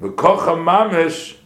v'kocha 0.00 0.56
mamish, 0.56 1.36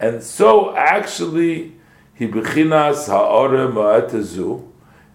and 0.00 0.22
so 0.22 0.76
actually 0.76 1.74
he 2.14 2.28
bechinas 2.28 3.08
ha'ore 3.08 3.68
ma'etezu 3.68 4.64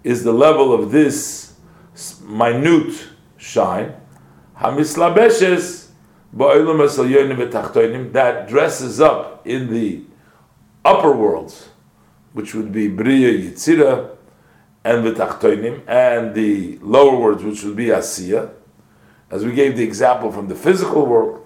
is 0.04 0.24
the 0.24 0.34
level 0.34 0.74
of 0.74 0.92
this 0.92 1.54
minute 2.22 3.08
shine. 3.38 3.94
Hamislabeshes 4.60 5.88
ba'olam 6.36 6.86
esalyonim 6.86 7.50
v'tachtoinim 7.50 8.12
that 8.12 8.48
dresses 8.48 9.00
up 9.00 9.46
in 9.48 9.72
the 9.72 10.02
upper 10.84 11.12
worlds, 11.12 11.70
which 12.34 12.54
would 12.54 12.72
be 12.72 12.88
bria 12.88 13.32
yitzira 13.32 14.10
and 14.84 15.06
v'tachtoinim, 15.06 15.82
and 15.88 16.36
the 16.36 16.78
lower 16.82 17.18
worlds, 17.18 17.44
which 17.44 17.64
would 17.64 17.76
be 17.76 17.86
asiya, 17.86 18.52
as 19.32 19.46
we 19.46 19.54
gave 19.54 19.78
the 19.78 19.84
example 19.84 20.32
from 20.32 20.48
the 20.48 20.56
physical 20.56 21.06
world 21.06 21.43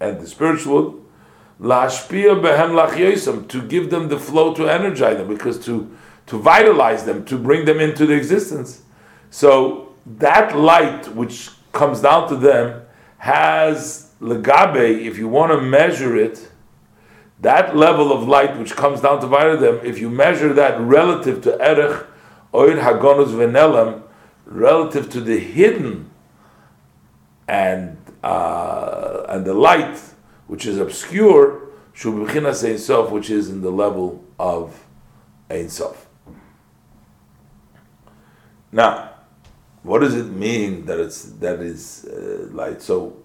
and 0.00 0.20
the 0.20 0.26
spiritual 0.26 1.00
lashpia 1.60 2.40
behem 2.40 3.48
to 3.48 3.62
give 3.62 3.90
them 3.90 4.08
the 4.08 4.18
flow 4.18 4.54
to 4.54 4.68
energize 4.68 5.16
them, 5.16 5.28
because 5.28 5.64
to 5.64 5.90
to 6.26 6.38
vitalize 6.38 7.04
them, 7.04 7.24
to 7.24 7.38
bring 7.38 7.64
them 7.64 7.80
into 7.80 8.04
the 8.04 8.14
existence. 8.14 8.82
So 9.30 9.94
that 10.18 10.56
light 10.56 11.14
which 11.14 11.50
comes 11.72 12.00
down 12.00 12.28
to 12.28 12.36
them 12.36 12.82
has 13.18 14.10
legabe, 14.20 15.06
if 15.06 15.18
you 15.18 15.28
want 15.28 15.52
to 15.52 15.60
measure 15.60 16.16
it, 16.16 16.50
that 17.40 17.76
level 17.76 18.12
of 18.12 18.26
light 18.26 18.58
which 18.58 18.74
comes 18.74 19.00
down 19.00 19.20
to 19.20 19.26
vitalize 19.26 19.60
them, 19.60 19.80
if 19.84 19.98
you 19.98 20.10
measure 20.10 20.52
that 20.52 20.80
relative 20.80 21.42
to 21.42 21.52
erech, 21.60 22.06
oir 22.52 22.76
hagonus 22.76 23.28
venelam, 23.28 24.02
relative 24.46 25.10
to 25.10 25.20
the 25.20 25.38
hidden 25.38 26.10
and 27.48 27.96
uh, 28.22 29.24
and 29.28 29.44
the 29.44 29.54
light 29.54 29.98
which 30.46 30.66
is 30.66 30.78
obscure, 30.78 31.68
Shubhichinas 31.94 32.68
Ein 32.68 32.78
Sof, 32.78 33.10
which 33.10 33.30
is 33.30 33.48
in 33.48 33.62
the 33.62 33.70
level 33.70 34.24
of 34.38 34.84
Ein 35.50 35.68
Sof. 35.68 36.06
Now, 38.72 39.10
what 39.82 40.00
does 40.00 40.14
it 40.14 40.26
mean 40.26 40.86
that 40.86 41.00
it's 41.00 41.24
that 41.24 41.60
is 41.60 42.04
uh, 42.04 42.48
light? 42.52 42.82
So, 42.82 43.16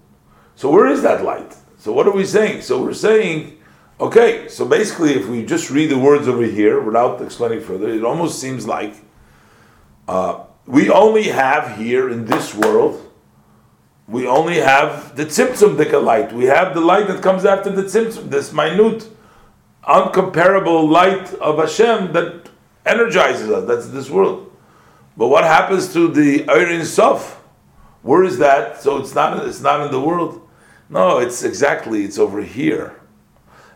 so 0.56 0.72
where 0.72 0.88
is 0.88 1.02
that 1.02 1.24
light? 1.24 1.56
So 1.78 1.92
what 1.92 2.08
are 2.08 2.14
we 2.14 2.26
saying? 2.26 2.62
So 2.62 2.82
we're 2.82 2.94
saying, 2.94 3.58
okay. 4.00 4.48
So 4.48 4.66
basically, 4.66 5.14
if 5.14 5.28
we 5.28 5.44
just 5.44 5.72
read 5.72 5.90
the 5.90 5.98
words 5.98 6.28
over 6.28 6.44
here 6.44 6.80
without 6.80 7.22
explaining 7.22 7.62
further, 7.62 7.90
it 7.90 8.04
almost 8.04 8.40
seems 8.40 8.68
like 8.68 8.94
uh, 10.08 10.44
we 10.66 10.90
only 10.90 11.24
have 11.24 11.78
here 11.78 12.10
in 12.10 12.26
this 12.26 12.54
world 12.54 13.11
we 14.12 14.28
only 14.28 14.58
have 14.58 15.16
the 15.16 15.26
tzimtzum 15.26 15.78
dika 15.78 16.04
light. 16.04 16.34
We 16.34 16.46
have 16.46 16.74
the 16.74 16.82
light 16.82 17.08
that 17.08 17.24
comes 17.24 17.46
after 17.46 17.72
the 17.72 17.84
tzimtzum, 17.84 18.30
this 18.30 18.52
minute, 18.52 19.08
uncomparable 19.84 20.90
light 20.90 21.34
of 21.36 21.58
Hashem 21.58 22.12
that 22.12 22.50
energizes 22.86 23.50
us. 23.50 23.66
That's 23.66 23.88
this 23.88 24.10
world. 24.10 24.52
But 25.16 25.30
what 25.30 25.46
happens 25.46 25.94
to 25.94 26.10
the 26.10 26.40
Eirin 26.44 26.84
Sof? 26.84 27.42
Where 28.02 28.24
is 28.26 28.38
that? 28.40 28.82
So 28.82 28.98
it's 28.98 29.16
not. 29.16 29.46
It's 29.48 29.62
not 29.62 29.86
in 29.86 29.92
the 29.92 30.02
world. 30.02 30.46
No, 30.90 31.20
it's 31.20 31.44
exactly. 31.44 32.04
It's 32.04 32.20
over 32.20 32.42
here, 32.42 33.00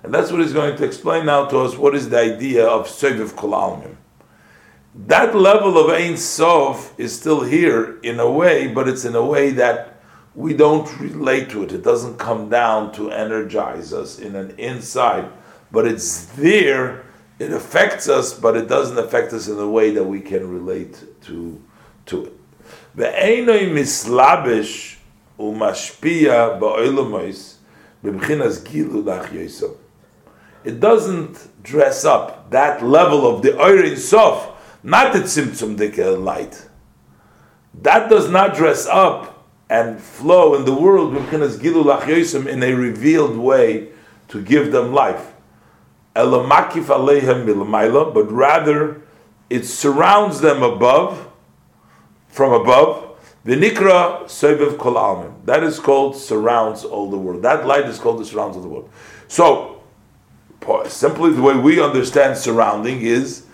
and 0.03 0.13
that's 0.13 0.31
what 0.31 0.41
he's 0.41 0.53
going 0.53 0.75
to 0.75 0.83
explain 0.83 1.25
now 1.27 1.45
to 1.45 1.59
us. 1.59 1.77
What 1.77 1.95
is 1.95 2.09
the 2.09 2.19
idea 2.19 2.67
of 2.67 2.87
Seviv 2.87 3.29
Kolalmim? 3.35 3.95
That 4.95 5.35
level 5.35 5.77
of 5.77 5.89
Ein 5.89 6.17
Sof 6.17 6.93
is 6.97 7.17
still 7.17 7.43
here 7.43 7.99
in 8.01 8.19
a 8.19 8.29
way, 8.29 8.67
but 8.67 8.89
it's 8.89 9.05
in 9.05 9.15
a 9.15 9.23
way 9.23 9.51
that 9.51 9.94
we 10.35 10.53
don't 10.53 10.99
relate 10.99 11.49
to 11.51 11.63
it. 11.63 11.71
It 11.71 11.83
doesn't 11.83 12.17
come 12.17 12.49
down 12.49 12.91
to 12.93 13.09
energize 13.09 13.93
us 13.93 14.19
in 14.19 14.35
an 14.35 14.53
inside, 14.59 15.29
but 15.71 15.87
it's 15.87 16.25
there. 16.25 17.05
It 17.39 17.51
affects 17.51 18.09
us, 18.09 18.37
but 18.37 18.57
it 18.57 18.67
doesn't 18.67 18.97
affect 18.97 19.33
us 19.33 19.47
in 19.47 19.57
a 19.57 19.67
way 19.67 19.91
that 19.91 20.03
we 20.03 20.19
can 20.21 20.49
relate 20.49 21.03
to 21.23 21.61
to 22.07 22.25
it. 22.25 22.33
Mislabish 23.73 24.97
umashpia 25.39 26.59
gilu 28.63 29.77
It 30.63 30.79
doesn't 30.79 31.63
dress 31.63 32.05
up 32.05 32.51
that 32.51 32.83
level 32.83 33.27
of 33.27 33.41
the 33.41 33.51
Oirin 33.51 33.97
Sof, 33.97 34.51
not 34.83 35.13
the 35.13 35.19
Tzimtzum 35.19 36.23
light. 36.23 36.67
That 37.81 38.09
does 38.09 38.29
not 38.29 38.55
dress 38.55 38.87
up 38.87 39.34
and 39.69 39.99
flow 39.99 40.55
in 40.55 40.65
the 40.65 40.73
world 40.73 41.15
in 41.15 42.63
a 42.63 42.73
revealed 42.73 43.37
way 43.37 43.89
to 44.27 44.41
give 44.41 44.71
them 44.71 44.93
life. 44.93 45.33
But 46.13 46.31
rather, 48.31 49.01
it 49.49 49.65
surrounds 49.65 50.39
them 50.41 50.63
above, 50.63 51.27
from 52.29 52.53
above. 52.53 53.01
Vinikra 53.45 54.23
Soibev 54.23 54.77
Kol 54.79 54.95
Almin. 54.95 55.33
That 55.45 55.63
is 55.63 55.79
called 55.79 56.15
surrounds 56.15 56.83
all 56.83 57.11
the 57.11 57.17
world. 57.17 57.43
That 57.43 57.67
light 57.67 57.85
is 57.85 57.99
called 57.99 58.19
the 58.19 58.25
surrounds 58.25 58.57
of 58.57 58.63
the 58.63 58.69
world. 58.69 58.89
So, 59.27 59.83
simply 60.87 61.31
the 61.31 61.41
way 61.41 61.55
we 61.55 61.79
understand 61.79 62.37
surrounding 62.37 63.01
is 63.01 63.45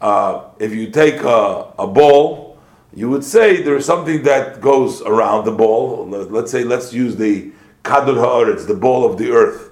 uh, 0.00 0.44
if 0.58 0.72
you 0.72 0.90
take 0.90 1.22
a, 1.22 1.72
a 1.78 1.86
ball 1.86 2.49
you 2.92 3.08
would 3.08 3.24
say 3.24 3.62
there 3.62 3.76
is 3.76 3.86
something 3.86 4.22
that 4.24 4.60
goes 4.60 5.00
around 5.02 5.44
the 5.44 5.52
ball. 5.52 6.06
Let's 6.06 6.50
say, 6.50 6.64
let's 6.64 6.92
use 6.92 7.16
the 7.16 7.52
kadur 7.84 8.16
haaretz, 8.16 8.66
the 8.66 8.74
ball 8.74 9.04
of 9.10 9.16
the 9.16 9.30
earth. 9.30 9.68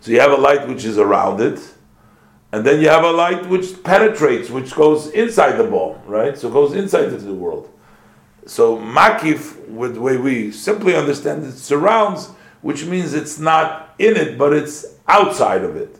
So 0.00 0.12
you 0.12 0.20
have 0.20 0.32
a 0.32 0.36
light 0.36 0.66
which 0.66 0.86
is 0.86 0.96
around 0.96 1.42
it, 1.42 1.60
and 2.52 2.64
then 2.64 2.80
you 2.80 2.88
have 2.88 3.04
a 3.04 3.12
light 3.12 3.46
which 3.48 3.82
penetrates, 3.82 4.48
which 4.48 4.74
goes 4.74 5.08
inside 5.08 5.52
the 5.52 5.64
ball, 5.64 6.00
right? 6.06 6.38
So 6.38 6.48
it 6.48 6.52
goes 6.52 6.72
inside 6.72 7.04
into 7.04 7.26
the 7.26 7.34
world. 7.34 7.68
So 8.46 8.78
makif, 8.78 9.68
with 9.68 9.94
the 9.94 10.00
way 10.00 10.16
we 10.16 10.52
simply 10.52 10.96
understand 10.96 11.44
it, 11.44 11.52
surrounds, 11.52 12.30
which 12.62 12.86
means 12.86 13.12
it's 13.12 13.38
not 13.38 13.94
in 13.98 14.16
it, 14.16 14.38
but 14.38 14.54
it's 14.54 14.86
outside 15.06 15.64
of 15.64 15.76
it. 15.76 15.99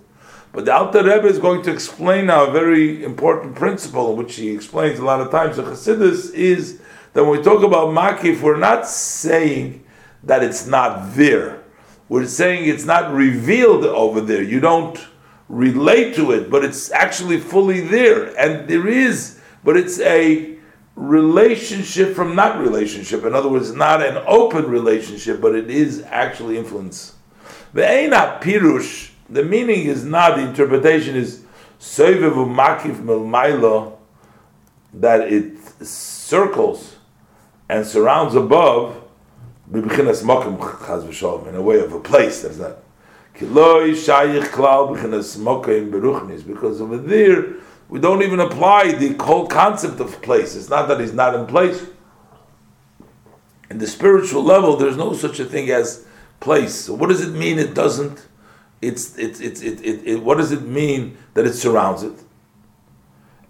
But 0.53 0.65
the 0.65 0.75
Alter 0.75 1.05
Rebbe 1.05 1.27
is 1.27 1.39
going 1.39 1.63
to 1.63 1.73
explain 1.73 2.27
now 2.27 2.47
a 2.47 2.51
very 2.51 3.05
important 3.05 3.55
principle, 3.55 4.17
which 4.17 4.35
he 4.35 4.51
explains 4.51 4.99
a 4.99 5.05
lot 5.05 5.21
of 5.21 5.31
times. 5.31 5.57
The 5.57 5.63
Chassidus 5.63 6.35
is 6.35 6.81
that 7.13 7.23
when 7.23 7.39
we 7.39 7.43
talk 7.43 7.63
about 7.63 7.89
Makif, 7.89 8.41
we're 8.41 8.57
not 8.57 8.87
saying 8.87 9.85
that 10.25 10.43
it's 10.43 10.67
not 10.67 11.15
there. 11.15 11.63
We're 12.09 12.27
saying 12.27 12.69
it's 12.69 12.85
not 12.85 13.13
revealed 13.13 13.85
over 13.85 14.21
there. 14.21 14.43
You 14.43 14.59
don't 14.59 14.99
relate 15.49 16.17
to 16.17 16.33
it, 16.33 16.51
but 16.51 16.65
it's 16.65 16.91
actually 16.91 17.39
fully 17.39 17.81
there. 17.81 18.37
And 18.37 18.69
there 18.69 18.89
is, 18.89 19.41
but 19.63 19.77
it's 19.77 20.01
a 20.01 20.57
relationship 20.97 22.15
from 22.15 22.35
not 22.35 22.59
relationship. 22.59 23.25
In 23.25 23.35
other 23.35 23.49
words, 23.49 23.73
not 23.73 24.03
an 24.03 24.23
open 24.27 24.69
relationship, 24.69 25.41
but 25.41 25.55
it 25.55 25.71
is 25.71 26.03
actually 26.09 26.59
influence. 26.59 27.15
The 27.73 27.83
Eina 27.83 28.41
Pirush 28.41 29.10
the 29.31 29.45
meaning 29.45 29.87
is 29.87 30.05
not, 30.05 30.37
the 30.37 30.43
interpretation 30.43 31.17
is 31.17 31.45
Soivev 31.79 32.35
Makif 32.55 32.97
Milmailo, 32.97 33.97
that 34.93 35.33
it 35.33 35.57
circles 35.85 36.97
and 37.69 37.87
surrounds 37.87 38.35
above 38.35 38.97
in 39.73 39.85
a 39.85 41.63
way 41.63 41.79
of 41.79 41.93
a 41.93 42.01
place. 42.01 42.43
That's 42.43 42.59
not. 42.59 42.79
Kiloi 43.37 43.93
Shayich 43.93 44.47
Klal 44.47 44.97
Bibchinas 44.97 45.39
Mokim 45.39 45.91
Beruchnis, 45.91 46.45
because 46.45 46.81
over 46.81 46.99
there, 46.99 47.55
we 47.89 48.01
don't 48.01 48.23
even 48.23 48.41
apply 48.41 48.93
the 48.93 49.15
whole 49.23 49.47
concept 49.47 50.01
of 50.01 50.21
place. 50.23 50.57
It's 50.57 50.69
not 50.69 50.89
that 50.89 50.99
he's 51.01 51.13
not 51.13 51.37
in 51.37 51.47
place. 51.47 51.87
In 53.71 53.79
the 53.79 53.87
spiritual 53.87 54.43
level, 54.43 54.77
there's 54.77 54.97
no 54.97 55.13
such 55.13 55.39
a 55.39 55.45
thing 55.45 55.71
as 55.71 56.05
place. 56.41 56.75
So, 56.75 56.95
what 56.95 57.09
does 57.09 57.21
it 57.21 57.33
mean 57.33 57.61
it 57.61 57.73
doesn't? 57.73 58.27
It's, 58.81 59.17
it's, 59.19 59.41
it's, 59.41 59.61
it, 59.63 59.85
it, 59.85 60.07
it, 60.07 60.23
what 60.23 60.39
does 60.39 60.53
it 60.53 60.63
mean 60.63 61.19
that 61.35 61.47
it 61.47 61.53
surrounds 61.55 62.03
it? 62.03 62.15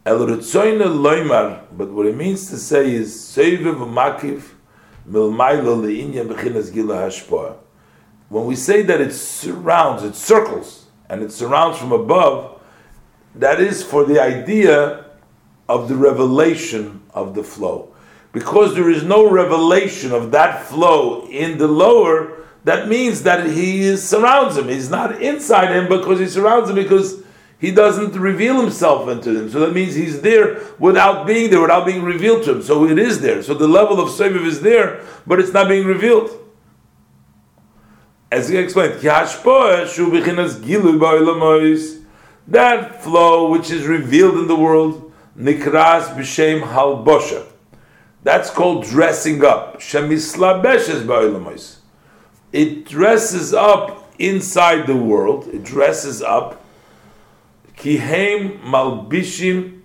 but 0.05 1.91
what 1.91 2.07
it 2.07 2.17
means 2.17 2.49
to 2.51 2.57
say 2.57 2.93
is 2.93 3.15
makif 3.37 4.55
When 8.29 8.47
we 8.47 8.57
say 8.57 8.83
that 8.83 9.01
it 9.01 9.13
surrounds, 9.13 10.03
it 10.03 10.15
circles, 10.17 10.87
and 11.09 11.23
it 11.23 11.33
surrounds 11.33 11.79
from 11.79 11.93
above, 11.93 12.61
that 13.35 13.61
is 13.61 13.83
for 13.83 14.05
the 14.05 14.21
idea 14.21 15.05
of 15.69 15.89
the 15.89 15.95
revelation 15.95 17.03
of 17.15 17.35
the 17.35 17.45
flow. 17.45 17.95
Because 18.33 18.75
there 18.75 18.91
is 18.91 19.03
no 19.03 19.29
revelation 19.31 20.13
of 20.13 20.31
that 20.33 20.65
flow 20.65 21.27
in 21.29 21.59
the 21.59 21.69
lower, 21.69 22.40
that 22.65 22.89
means 22.89 23.23
that 23.23 23.47
he 23.47 23.97
surrounds 23.97 24.57
him. 24.57 24.69
He's 24.69 24.91
not 24.91 25.21
inside 25.23 25.75
him 25.75 25.89
because 25.89 26.19
he 26.19 26.27
surrounds 26.27 26.69
him 26.69 26.77
because 26.77 27.23
he 27.59 27.71
doesn't 27.71 28.15
reveal 28.15 28.61
himself 28.61 29.09
into 29.09 29.39
him. 29.39 29.51
So 29.51 29.61
that 29.61 29.75
means 29.75 29.95
he's 29.95 30.21
there 30.23 30.61
without 30.79 31.27
being 31.27 31.51
there, 31.51 31.61
without 31.61 31.85
being 31.85 32.03
revealed 32.03 32.45
to 32.45 32.53
him. 32.53 32.63
So 32.63 32.87
it 32.87 32.99
is 32.99 33.21
there. 33.21 33.43
So 33.43 33.55
the 33.55 33.69
level 33.69 34.01
of 34.01 34.09
Seviv 34.09 34.47
is 34.47 34.63
there, 34.63 35.03
but 35.27 35.39
it's 35.39 35.53
not 35.53 35.69
being 35.69 35.87
revealed. 35.87 36.31
as 38.33 38.49
he 38.49 38.57
explained, 38.57 39.01
that 42.49 43.03
flow 43.03 43.51
which 43.51 43.71
is 43.71 43.87
revealed 43.87 44.39
in 44.39 44.47
the 44.49 44.57
world, 44.57 45.13
nikras 45.39 46.15
b'shem 46.17 46.63
halbosha. 46.63 47.47
That's 48.23 48.51
called 48.51 48.85
dressing 48.85 49.45
up. 49.45 49.81
Shemislabeshes 49.81 51.05
ba'olamois. 51.05 51.80
It 52.53 52.85
dresses 52.85 53.55
up 53.55 54.13
inside 54.19 54.87
the 54.87 54.97
world. 54.97 55.49
It 55.49 55.63
dresses 55.63 56.23
up. 56.23 56.65
Kihem 57.77 58.61
malbishim 58.63 59.83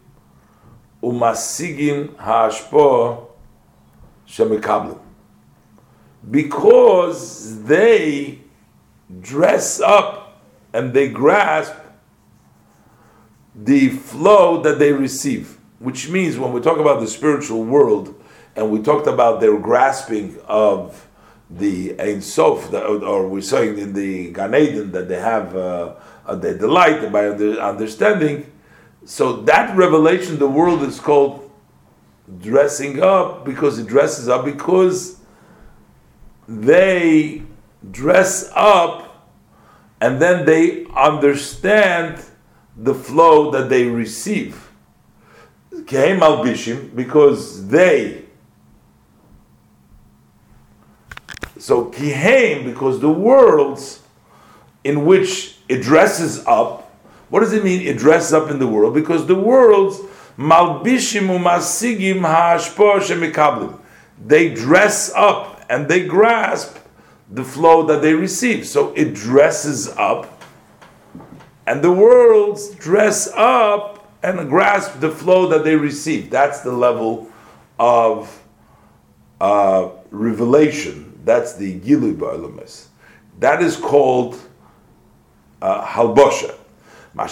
umasigim 1.01 2.15
ha'ashpo 2.17 3.27
shemikablim 4.27 4.99
because 6.29 7.63
they 7.63 8.39
dress 9.21 9.79
up 9.79 10.41
and 10.73 10.93
they 10.93 11.07
grasp 11.07 11.73
the 13.53 13.89
flow 13.89 14.61
that 14.61 14.79
they 14.79 14.91
receive. 14.91 15.57
Which 15.79 16.09
means 16.09 16.37
when 16.37 16.51
we 16.51 16.61
talk 16.61 16.79
about 16.79 16.99
the 16.99 17.07
spiritual 17.07 17.63
world 17.63 18.19
and 18.55 18.71
we 18.71 18.81
talked 18.81 19.07
about 19.07 19.39
their 19.39 19.57
grasping 19.57 20.37
of 20.47 21.07
the 21.57 21.99
Ein 21.99 22.21
Sof, 22.21 22.73
or 22.73 23.27
we're 23.27 23.41
saying 23.41 23.77
in 23.77 23.93
the 23.93 24.31
Gan 24.31 24.53
Eden 24.53 24.91
that 24.91 25.07
they 25.07 25.19
have 25.19 25.55
uh, 25.55 25.95
uh, 26.25 26.35
delight 26.35 27.11
by 27.11 27.27
understanding. 27.27 28.51
So 29.05 29.41
that 29.43 29.75
revelation, 29.77 30.37
the 30.37 30.49
world 30.49 30.83
is 30.83 30.99
called 30.99 31.49
dressing 32.39 33.01
up 33.01 33.45
because 33.45 33.79
it 33.79 33.87
dresses 33.87 34.27
up 34.27 34.43
because 34.43 35.19
they 36.47 37.43
dress 37.91 38.51
up 38.55 39.05
and 40.01 40.21
then 40.21 40.45
they 40.45 40.85
understand 40.95 42.23
the 42.75 42.93
flow 42.93 43.51
that 43.51 43.69
they 43.69 43.85
receive. 43.85 44.69
Kehem 45.71 46.19
Albishim, 46.19 46.95
because 46.95 47.67
they. 47.67 48.24
So 51.65 51.85
Kihem, 51.85 52.63
because 52.63 52.99
the 52.99 53.09
worlds 53.09 54.03
in 54.83 55.03
which 55.03 55.57
it 55.67 55.81
dresses 55.81 56.45
up, 56.45 56.95
what 57.29 57.39
does 57.39 57.53
it 57.53 57.63
mean 57.63 57.81
it 57.81 57.97
dresses 57.97 58.33
up 58.33 58.51
in 58.51 58.59
the 58.59 58.67
world? 58.67 58.93
Because 58.93 59.25
the 59.25 59.33
worlds, 59.33 59.99
Malbishim 60.37 61.25
umasigim 61.25 62.21
ha'ashpo 62.21 62.99
shemikablim. 62.99 63.79
They 64.23 64.53
dress 64.53 65.11
up 65.15 65.65
and 65.67 65.87
they 65.87 66.05
grasp 66.05 66.77
the 67.31 67.43
flow 67.43 67.81
that 67.87 68.03
they 68.03 68.13
receive. 68.13 68.67
So 68.67 68.93
it 68.93 69.15
dresses 69.15 69.87
up, 69.87 70.43
and 71.65 71.83
the 71.83 71.91
worlds 71.91 72.75
dress 72.75 73.27
up 73.35 74.07
and 74.21 74.47
grasp 74.49 74.99
the 74.99 75.09
flow 75.09 75.47
that 75.47 75.63
they 75.63 75.75
receive. 75.75 76.29
That's 76.29 76.61
the 76.61 76.73
level 76.73 77.27
of 77.79 78.39
uh, 79.41 79.89
revelation. 80.11 81.13
That's 81.25 81.53
the 81.55 81.79
Gilu 81.79 82.15
Ba'alamis. 82.15 82.85
That 83.39 83.61
is 83.61 83.75
called 83.75 84.39
uh, 85.61 85.85
Halbosha. 85.85 86.55
But 87.17 87.29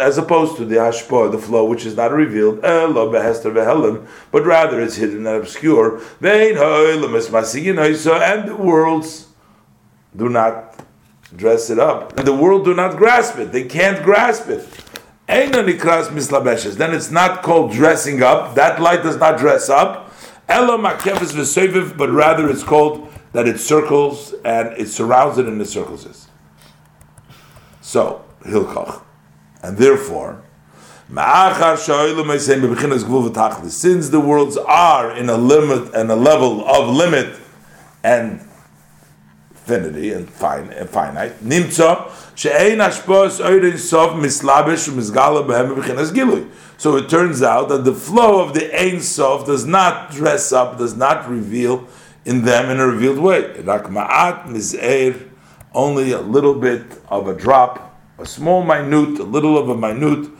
as 0.00 0.16
opposed 0.18 0.56
to 0.56 0.64
the 0.64 0.76
hashpah, 0.76 1.30
the 1.30 1.38
flow 1.38 1.64
which 1.66 1.84
is 1.84 1.94
not 1.94 2.12
revealed, 2.12 2.62
but 2.62 4.44
rather 4.44 4.80
it's 4.80 4.96
hidden 4.96 5.26
and 5.26 5.36
obscure, 5.36 6.00
and 6.22 6.56
the 8.48 8.56
worlds 8.58 9.26
do 10.16 10.30
not 10.30 10.80
dress 11.36 11.68
it 11.68 11.78
up. 11.78 12.18
And 12.18 12.26
the 12.26 12.34
world 12.34 12.64
do 12.64 12.72
not 12.72 12.96
grasp 12.96 13.36
it. 13.38 13.52
They 13.52 13.64
can't 13.64 14.02
grasp 14.02 14.48
it. 14.48 14.66
Then 15.28 15.66
it's 16.94 17.10
not 17.10 17.42
called 17.42 17.72
dressing 17.72 18.22
up. 18.22 18.54
That 18.54 18.80
light 18.80 19.02
does 19.02 19.18
not 19.18 19.36
dress 19.38 19.68
up. 19.68 20.05
Ella 20.48 20.78
makefes 20.78 21.32
v'seviv, 21.32 21.96
but 21.96 22.10
rather 22.10 22.48
it's 22.48 22.62
called 22.62 23.12
that 23.32 23.48
it 23.48 23.58
circles 23.58 24.32
and 24.44 24.68
it 24.78 24.88
surrounds 24.88 25.38
it 25.38 25.46
and 25.46 25.60
it 25.60 25.66
circles 25.66 26.06
it. 26.06 26.16
So, 27.80 28.24
Hilchach. 28.44 29.02
And 29.62 29.78
therefore, 29.78 30.42
since 33.68 34.08
the 34.08 34.22
worlds 34.24 34.56
are 34.56 35.16
in 35.16 35.28
a 35.28 35.36
limit 35.36 35.94
and 35.94 36.10
a 36.10 36.16
level 36.16 36.66
of 36.66 36.88
limit 36.88 37.36
and 38.02 38.40
finity 39.66 40.12
and 40.12 40.30
fine 40.30 40.70
and 40.70 40.88
finite, 40.88 41.42
nimtza 41.44 42.10
she'ein 42.36 42.78
ashpos 42.78 43.40
oirin 43.44 43.78
sof 43.78 44.12
behem 44.12 45.74
gilui. 46.12 46.48
So 46.78 46.96
it 46.96 47.08
turns 47.08 47.42
out 47.42 47.68
that 47.70 47.84
the 47.84 47.94
flow 47.94 48.42
of 48.42 48.52
the 48.52 48.70
Ein 48.78 49.00
Sof 49.00 49.46
does 49.46 49.64
not 49.64 50.10
dress 50.10 50.52
up, 50.52 50.76
does 50.76 50.94
not 50.94 51.26
reveal 51.28 51.88
in 52.26 52.42
them 52.42 52.68
in 52.68 52.78
a 52.78 52.86
revealed 52.86 53.18
way. 53.18 53.60
Rak 53.62 53.84
ma'at 53.84 54.44
miz'er 54.44 55.30
only 55.72 56.12
a 56.12 56.20
little 56.20 56.54
bit 56.54 56.84
of 57.08 57.28
a 57.28 57.34
drop, 57.34 57.98
a 58.18 58.26
small 58.26 58.62
minute, 58.62 59.18
a 59.18 59.24
little 59.24 59.56
of 59.56 59.70
a 59.70 59.76
minute, 59.76 60.30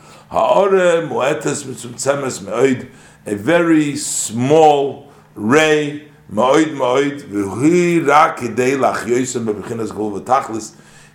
a 3.27 3.35
very 3.35 3.97
small 3.97 5.13
ray, 5.35 6.09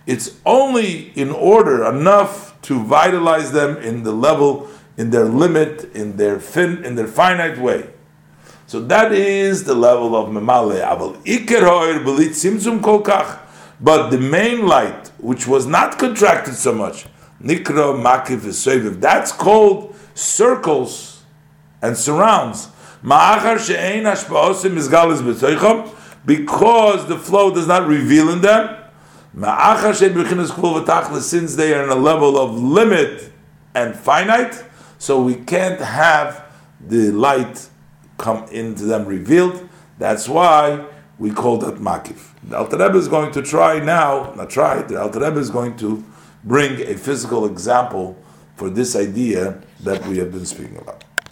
it's 0.04 0.36
only 0.46 1.10
in 1.10 1.30
order 1.30 1.84
enough 1.84 2.60
to 2.62 2.82
vitalize 2.82 3.52
them 3.52 3.76
in 3.76 4.02
the 4.02 4.12
level, 4.12 4.68
in 4.96 5.10
their 5.10 5.24
limit, 5.24 5.94
in 5.94 6.16
their 6.16 6.40
fin, 6.40 6.84
in 6.84 6.94
their 6.94 7.06
finite 7.06 7.58
way. 7.58 7.90
So 8.66 8.80
that 8.84 9.12
is 9.12 9.64
the 9.64 9.74
level 9.74 10.16
of 10.16 10.30
memale. 10.30 10.80
Aval 10.82 11.22
iker 11.24 11.60
hoir 11.60 12.00
belit 12.00 12.30
simzum 12.30 12.80
kolkach. 12.80 13.38
But 13.80 14.10
the 14.10 14.18
main 14.18 14.66
light, 14.66 15.08
which 15.18 15.46
was 15.46 15.66
not 15.66 15.98
contracted 15.98 16.54
so 16.54 16.72
much, 16.72 17.04
Nikra 17.42 18.00
Makif 18.00 18.40
Seviv, 18.46 19.00
that's 19.00 19.32
called 19.32 19.94
circles 20.14 21.22
and 21.82 21.96
surrounds. 21.96 22.68
Because 23.02 23.66
the 27.08 27.18
flow 27.18 27.52
does 27.52 27.66
not 27.66 27.86
reveal 27.88 28.30
in 28.30 28.40
them. 28.40 28.76
Since 31.20 31.56
they 31.56 31.74
are 31.74 31.82
in 31.82 31.90
a 31.90 31.94
level 31.94 32.38
of 32.38 32.54
limit 32.62 33.32
and 33.74 33.96
finite, 33.96 34.62
so 34.98 35.22
we 35.22 35.34
can't 35.36 35.80
have 35.80 36.44
the 36.80 37.10
light 37.10 37.68
come 38.18 38.44
into 38.52 38.84
them 38.84 39.06
revealed. 39.06 39.68
That's 39.98 40.28
why 40.28 40.86
we 41.18 41.30
call 41.30 41.58
that 41.58 41.76
makif. 41.76 42.32
The 42.44 42.58
Alter 42.58 42.76
Rebbe 42.76 42.98
is 42.98 43.08
going 43.08 43.32
to 43.32 43.42
try 43.42 43.78
now, 43.78 44.32
not 44.34 44.50
try, 44.50 44.82
the 44.82 45.00
Alter 45.00 45.20
Rebbe 45.20 45.38
is 45.38 45.50
going 45.50 45.76
to 45.78 46.04
bring 46.44 46.80
a 46.82 46.94
physical 46.96 47.46
example 47.46 48.16
for 48.56 48.68
this 48.68 48.94
idea 48.96 49.60
that 49.80 50.06
we 50.06 50.18
have 50.18 50.30
been 50.32 50.44
speaking 50.44 50.76
about. 50.76 51.04